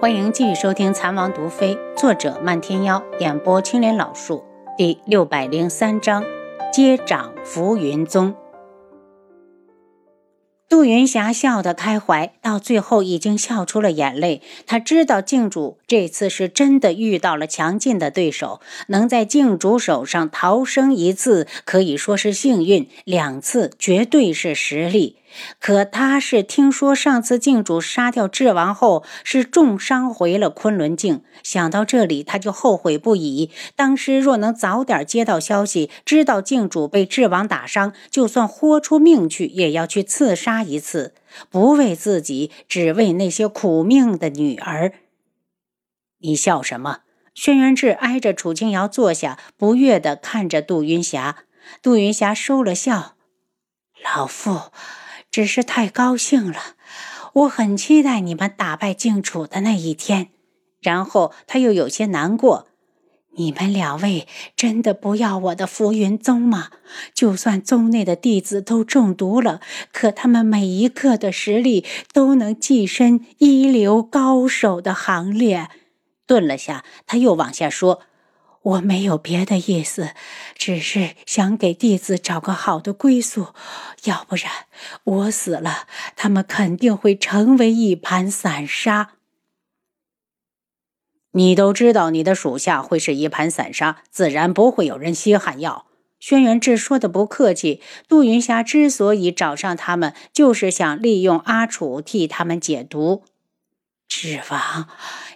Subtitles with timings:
[0.00, 4.42] 欢迎继续收听《残王毒妃》，作者漫天妖，演播青莲老树，
[4.78, 6.24] 第六百零三章：
[6.72, 8.34] 接掌浮云宗。
[10.70, 14.40] 杜云霞笑得开怀，到最后已经笑出了眼泪。
[14.66, 25.16] 她知道镜主这次是真的遇到了强劲的对手，能在镜主手上逃生一次，可以说是幸运；两次绝对是实力。
[25.58, 33.50] 可他是听说上次镜主杀掉智王后是重伤回了昆仑镜，想到这里他就后悔不已。
[33.76, 41.14] 当时若能早点接到消息，知道镜主被智王打伤，就算豁出命去也要去刺杀一次，
[41.48, 44.92] 不为自己，只为那些苦命的女儿。
[46.18, 46.98] 你笑什么？
[47.32, 51.44] 轩辕志挨着楚清瑶坐下，不悦地看着杜云霞。
[51.80, 53.14] 杜云霞收了笑，
[54.04, 54.72] 老妇。
[55.30, 56.74] 只是太高兴了，
[57.34, 60.28] 我很期待你们打败靖楚的那一天。
[60.80, 62.66] 然后他又有些难过
[63.36, 66.70] ：“你们两位真的不要我的浮云宗吗？
[67.14, 69.60] 就算宗内的弟子都中毒了，
[69.92, 75.68] 可他们每一个的实力都能跻身一流高手的行列。”
[76.26, 78.02] 顿了下，他又往下说。
[78.62, 80.10] 我没有别的意思，
[80.54, 83.54] 只是想给弟子找个好的归宿，
[84.04, 84.50] 要不然
[85.04, 89.12] 我死了，他们肯定会成为一盘散沙。
[91.32, 95.86] 你都知道你的属下会是一盘散沙，自然不会有人稀罕要。
[96.18, 103.22] 轩辕志说的不客气，杜云霞之所以找上他们，就是想利用阿楚替他们解毒。
[104.10, 104.88] 指王，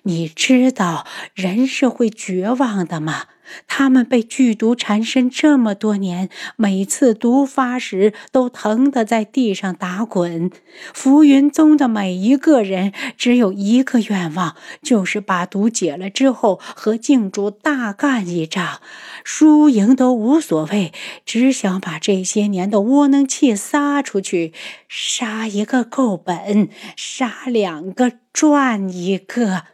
[0.03, 3.27] 你知道人是会绝望的吗？
[3.67, 10.51] 他们被剧毒缠身这么多年，每次毒发时都疼得在地上打滚。
[10.93, 18.81] 浮云宗的每一个人只有一个愿望，就是把毒解了之后和镜主大干一仗，
[19.25, 20.93] 输赢都无所谓，
[21.25, 24.53] 只想把这些年的窝囊气撒出去，
[24.89, 29.74] 杀一个够本，杀两个赚一个。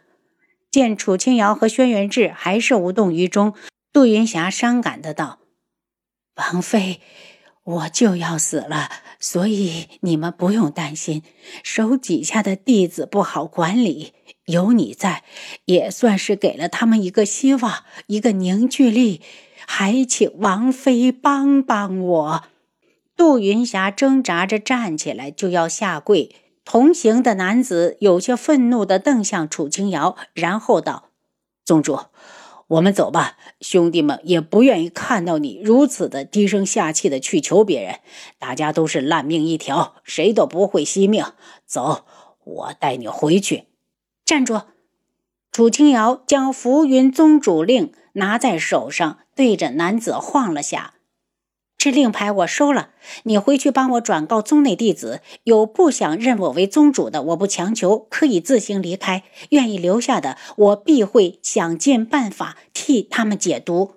[0.71, 3.53] 见楚清瑶和轩辕志还是无动于衷，
[3.91, 5.39] 杜云霞伤感的道
[6.35, 7.01] ：“王妃，
[7.63, 8.89] 我就要死了，
[9.19, 11.23] 所以你们不用担心，
[11.61, 14.13] 手底下的弟子不好管理，
[14.45, 15.25] 有你在，
[15.65, 19.21] 也算是给了他们一个希望，一个凝聚力。
[19.67, 22.43] 还请王妃帮帮我。”
[23.15, 26.33] 杜云霞挣扎着站起来，就要下跪。
[26.63, 31.09] 同行的男子有些愤怒地瞪向楚清瑶，然后道
[31.65, 31.99] ：“宗主，
[32.67, 33.37] 我们走吧。
[33.59, 37.99] 兄弟们也不愿意看到你如此的低声下气的去求别人。
[38.39, 41.25] 大家都是烂命一条，谁都不会惜命。
[41.65, 42.05] 走，
[42.43, 43.65] 我带你回去。”
[44.23, 44.61] 站住！
[45.51, 50.93] 楚清瑶将浮云宗主令拿在手上，对着男子晃了下。
[51.81, 52.91] 这令牌我收了，
[53.23, 63.93] 你回去帮我转告宗内弟子，有不想认我为宗主的，我不强求，可以自行离开；愿意留下的，我必会想尽办法替他们解毒。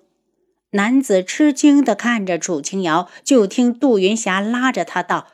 [0.71, 5.27] 男子吃惊地看着楚清瑶，就听杜云霞拉着他道：“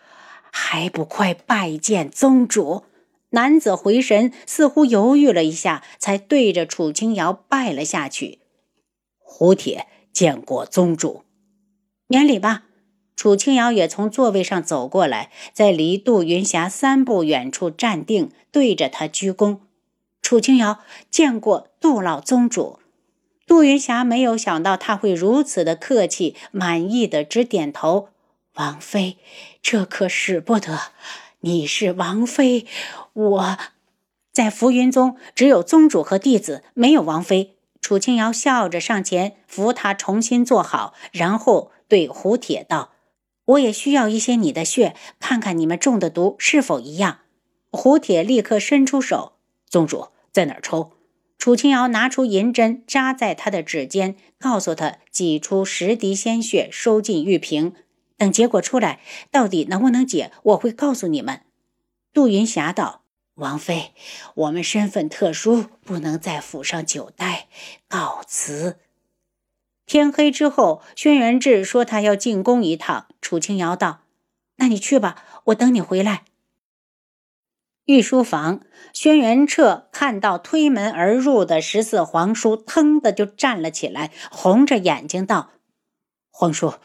[0.52, 2.84] 还不快拜见宗主！”
[3.32, 8.40] 男子回神，似乎犹豫了一下，才对着楚清瑶拜了下去。
[9.20, 11.24] 胡铁见过宗主。
[12.12, 12.64] 免礼吧。
[13.16, 19.60] 楚清瑶也从座位上走过来，在离杜云霞三步远处站定，对着他鞠躬。
[20.22, 20.80] 楚清瑶
[21.10, 22.80] 见过杜老宗主。
[23.48, 28.10] 杜云霞没有想到他会如此的客气，满意的直点头。
[28.56, 29.16] 王妃，
[29.62, 30.78] 这可使不得。
[31.40, 32.66] 你是王妃，
[33.14, 33.58] 我
[34.34, 37.56] 在浮云宗只有宗主和弟子，没有王妃。
[37.80, 41.72] 楚清瑶笑着上前扶他重新坐好，然后。
[41.92, 42.94] 对胡铁道
[43.44, 47.20] ：“我也需要一些你的血，看看你们中的毒是否一样。”
[47.70, 49.34] 胡铁立刻伸出手
[49.68, 50.94] ：“宗主在哪儿抽？”
[51.38, 57.74] 楚清瑶拿出银针扎在他的指尖，告诉他挤出十滴鲜血，收进玉瓶。
[58.16, 61.42] 等结果出来，到底能不能解，我会告诉你们。
[62.14, 63.02] 杜云霞道
[63.36, 63.92] ：“王妃，
[64.36, 67.50] 我们身份特殊，不能在府上久待，
[67.90, 68.78] 告辞。”
[69.86, 73.08] 天黑之后，轩辕志说他要进宫一趟。
[73.20, 74.02] 楚清瑶道
[74.58, 76.24] ：“那你去吧，我等你回来。”
[77.86, 78.62] 御书房，
[78.94, 85.50] 轩辕彻看到推门而入的十四皇叔，腾的就站了起来，红着眼睛道
[86.32, 86.76] ：“皇叔，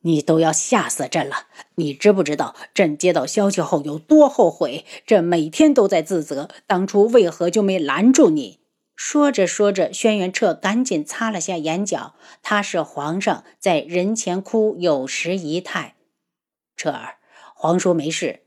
[0.00, 1.46] 你都要吓死朕了！
[1.76, 4.84] 你知不知道朕接到消息后有多后悔？
[5.06, 8.58] 朕每天都在自责，当初为何就没拦住你？
[8.94, 12.14] 说着说着，轩辕彻赶紧擦了下眼角。
[12.42, 15.96] 他是皇上，在人前哭有时仪态。
[16.76, 17.16] 彻儿，
[17.54, 18.40] 皇叔没事。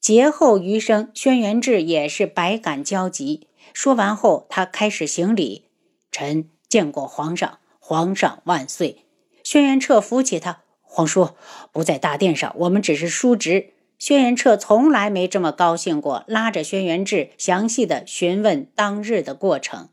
[0.00, 3.48] 劫后余生，轩辕志也是百感交集。
[3.72, 5.66] 说完后，他开始行礼
[6.10, 9.06] ：“臣见过皇上，皇上万岁。”
[9.44, 10.62] 轩辕彻扶起他。
[10.82, 11.30] 皇叔
[11.70, 13.71] 不在大殿上，我们只是叔侄。
[14.02, 19.90] 轩辕彻从来没这么高兴过，拉着轩辕志详细的询问当日的过程，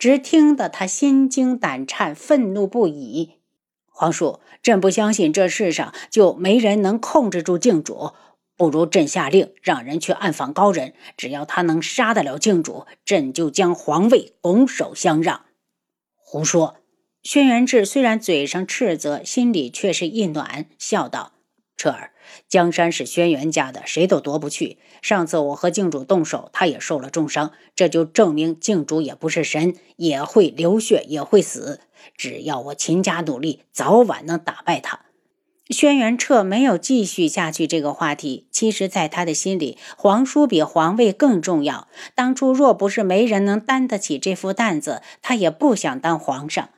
[0.00, 3.34] 只听得他心惊胆颤，愤怒不已。
[3.86, 8.10] 皇叔，朕不相信这世上就没人能控制住靖主，
[8.56, 15.42] 不如朕下令让人去暗访高人，只要他能杀得了靖主，朕就将皇位拱手相让。
[16.16, 16.78] 胡说！
[17.22, 21.31] 轩辕志虽然嘴上斥责，心里却是一暖，笑道
[21.82, 22.12] ：“彻儿，
[22.48, 24.78] 江山是轩辕家的，谁都夺不去。
[25.02, 31.80] 上次我和靖主动手，他也受了重伤，这就证明靖主也不是神，也会流血，也会死。
[32.16, 35.00] 只要我勤加努力，早晚能打败他。”
[35.70, 38.46] 轩辕彻没有继续下去这个话题。
[38.52, 41.88] 其实，在他的心里，皇叔比皇位更重要。
[42.14, 46.68] 当初若不是没人能担得起这副担子，他也不想当皇上。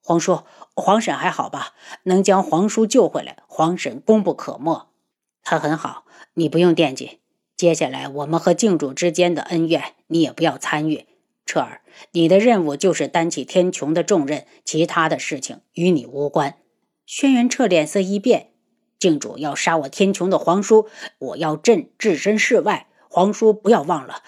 [0.00, 0.44] 皇叔，
[0.76, 1.72] 皇婶还好吧？
[2.02, 4.88] 能将皇叔救回来，皇婶功不可没。
[5.42, 7.20] 他很好，你不用惦记。
[7.56, 11.06] 接下来我们和靖主之间的恩怨，你也不要参与。
[11.46, 11.80] 彻儿，
[12.10, 16.56] 你的任务就是担起天穹的重任，其他的事情与你无关。
[17.06, 18.50] 轩辕彻脸色一变，
[18.98, 20.88] 靖主要杀我天穹的皇叔，
[21.18, 22.88] 我要朕置身事外。
[23.08, 24.22] 皇叔不要忘了，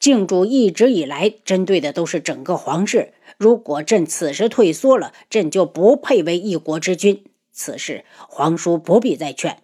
[0.00, 3.12] 靖主一直以来针对的都是整个皇室。
[3.36, 7.22] 如果朕此时退缩了，朕就不配为一国之君。
[7.52, 9.58] 此事皇叔不必再劝。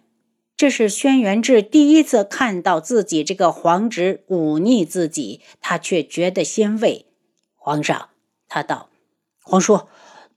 [0.55, 7.07] 这是轩辕志第一次看到自己这个皇侄忤逆自己，他却觉得欣慰。
[7.55, 8.09] 皇上，
[8.47, 8.89] 他道
[9.41, 9.81] ：“皇叔，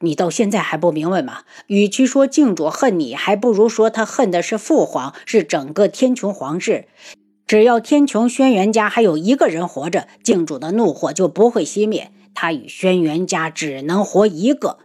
[0.00, 1.44] 你到现在还不明白吗？
[1.66, 6.86] 与其说靖主恨你，还不如说他恨的是父皇，是整个天穹皇室。
[7.50, 14.78] 只要天穹轩辕家还有一个人活着，靖主的怒火就不会熄灭。”他与轩辕家只能活一个。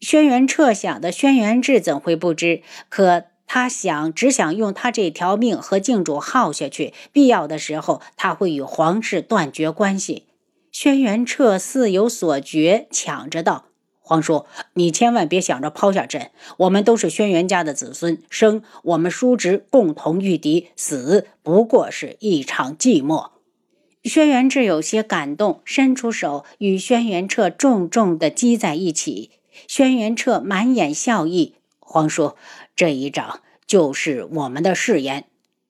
[0.00, 2.62] 轩辕彻想的，轩辕志怎会不知？
[2.88, 10.28] 可他想，只想用他这条命和靖主耗下去，必要的时候他会与皇室断绝关系。
[10.72, 13.66] 轩辕彻似有所觉，抢着道
[14.08, 16.30] ：“皇叔，你千万别想着抛下朕。
[16.56, 23.32] 我们都是轩辕家的子孙，生我们叔侄共同御敌，死不过是一场寂寞。”
[24.04, 29.32] 轩辕志有些感动，伸出手与轩辕彻重重地击在一起。
[29.66, 32.34] 轩辕彻满眼笑意：“皇叔，
[32.74, 35.26] 这一掌就是我们的誓言，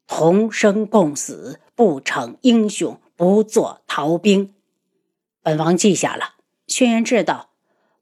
[0.06, 4.54] 同生共死，不逞英雄，不做逃兵。”
[5.42, 6.34] 本王记下了。
[6.68, 7.48] 轩辕志道：“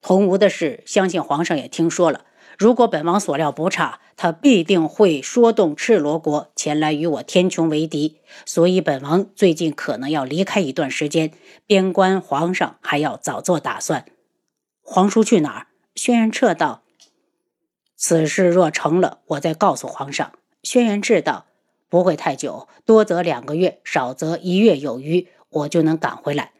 [0.01, 2.25] 同吴的事，相信皇上也听说了。”
[2.59, 8.17] 如果本王所料不差，他必定会说动赤罗国前来与我天穹为敌，
[8.47, 11.33] 所以本王最近可能要离开一段时间，
[11.67, 14.07] 边关皇上还要早做打算。
[14.81, 15.67] 皇叔去哪儿？
[15.95, 16.83] 轩辕彻道
[17.95, 20.33] ：“此事若成了，我再告诉皇上。”
[20.65, 21.45] 轩辕彻道
[21.91, 26.53] ：“不会太久，多则两个月，少则一月有余，我就能赶回来。”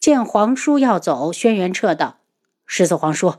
[0.00, 2.18] 见皇叔要走，轩辕彻道
[2.66, 3.34] ：“十四皇叔。”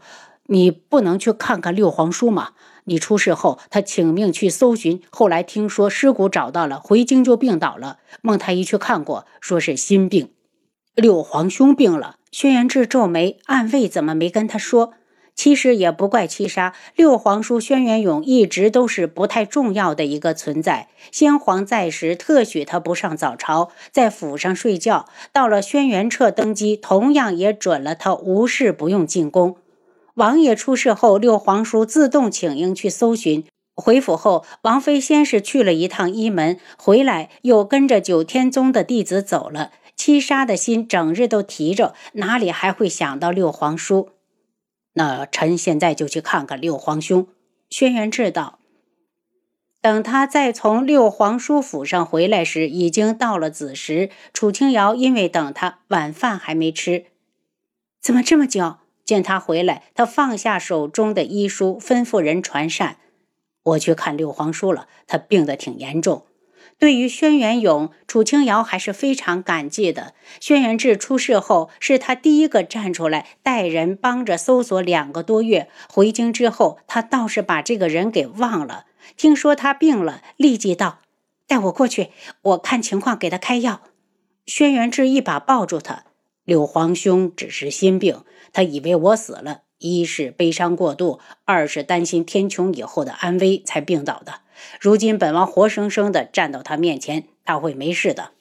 [0.51, 2.53] 你不能去看看六皇叔吗？
[2.85, 7.99] 你出事后，他请命去搜寻，后来听说尸骨找到了，回京就病倒了。
[8.23, 10.31] 孟太医去看过，说是心病。
[10.95, 14.93] 六皇兄病了，轩辕志皱眉，暗卫怎么没跟他说？
[15.39, 20.89] 其实也不怪七杀，六皇叔轩辕勇一直都是不太重要的一个存在。
[21.13, 29.55] 先皇在时特许他不上早朝，在府上睡觉；到了轩辕彻登基，同样也准了他无事不用进宫。
[30.15, 33.45] 王爷出事后，六皇叔自动请缨去搜寻。
[33.73, 39.71] 回府后，王妃先是去了一趟一门，回来又跟着九天宗的弟子走了。
[39.95, 44.09] 七杀的心整日都提着，哪里还会想到六皇叔？
[44.99, 47.25] 那臣现在就去看看六皇兄。
[47.69, 48.59] 轩辕志道。
[49.79, 54.09] 等他再从六皇叔府上回来时，已经到了子时。
[54.33, 57.05] 楚清瑶因为等他，晚饭还没吃。
[58.01, 58.75] 怎么这么久？
[59.05, 62.97] 见他回来，他放下手中的医书，吩咐人传膳。
[63.63, 66.25] 我去看六皇叔了，他病得挺严重。
[66.79, 70.13] 对于轩辕勇，楚清瑶还是非常感激的。
[70.39, 75.69] 轩辕志出事后，是他第一个站出来带人帮着搜索两个多月。
[75.89, 78.85] 回京之后，他倒是把这个人给忘了。
[79.17, 80.99] 听说他病了，立即道
[81.45, 83.81] ：“带我过去，我看情况给他开药。”
[84.47, 86.05] 轩辕志一把抱住他
[86.45, 94.41] ：“六皇兄只是心病，他以为我死了。”一是悲伤过度，二是担心天穹以后的安危才病倒的。
[94.79, 98.31] 如今本王活生生的站到他面前，他会没事的。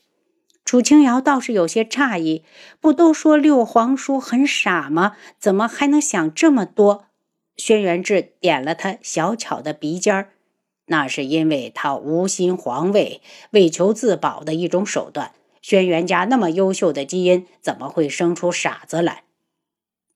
[0.65, 2.45] 楚清瑶倒是有些诧异，
[2.81, 5.17] 不都说六皇叔很傻吗？
[5.39, 7.07] 怎么还能想这么多？
[7.57, 10.31] 轩辕志点了他小巧的鼻尖儿，
[10.87, 15.33] 那是因为他无心皇位，为求自保的一种手段。
[15.63, 19.23] 轩辕家那么优秀的基因，怎么会生出傻子来？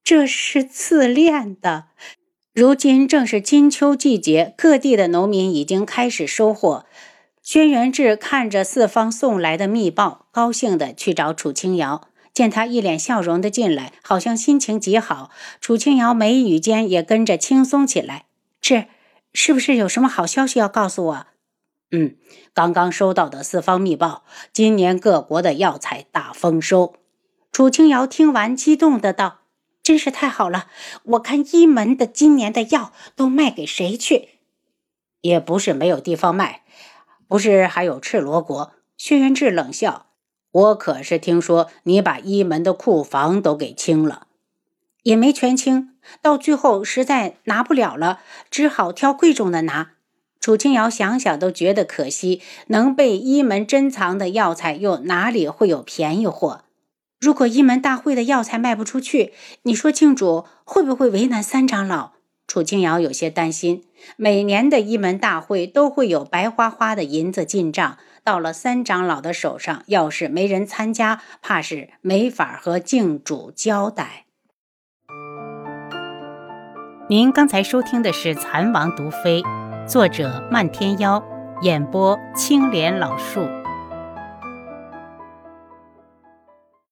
[0.05, 1.87] 这是自恋的。
[2.53, 6.85] 如今正是金秋季节，各地的农民已经开始收获。
[7.43, 12.09] 轩辕志看着四方送来的密报，高兴地去找楚清瑶。
[12.33, 15.31] 见他一脸笑容的进来，好像心情极好。
[15.61, 18.25] 楚清瑶眉宇间也跟着轻松起来。
[18.61, 18.87] 这
[19.35, 21.27] 是不是有什么好消息要告诉我？
[21.91, 22.17] 嗯，
[22.55, 26.95] 刚刚收到的四方密报，今年各国的药材大丰收。
[27.53, 29.42] 楚清瑶听完，激动的道。
[29.83, 30.69] 真是太好了！
[31.05, 34.29] 我看一门的今年的药都卖给谁去？
[35.23, 36.63] 也不是没有地方卖，
[37.27, 38.73] 不是还有赤罗国？
[38.97, 40.07] 轩辕志冷笑
[40.53, 44.29] ：“我可是听说你把一门的库房都给清了，
[45.03, 48.21] 也没全清，到最后实在拿不了了，
[48.51, 49.93] 只好挑贵重的拿。”
[50.39, 56.63] 楚清瑶想想都觉得可惜，能被一门珍藏的药材，又哪里会有便宜货？
[57.23, 62.15] 如果一门大会的药材卖不出去，你说庆主会不会为难三长老？
[62.49, 63.85] 楚清瑶有些担心。
[64.17, 74.25] 每年的一门大会都会有白花花的银子进账，到了三长老的手上，要是没人参加，怕是没法和靖主交代。
[77.09, 79.41] 您刚才收听的是《蚕王毒妃》，
[79.87, 81.23] 作者漫天妖，
[81.63, 83.47] 演播青莲老树。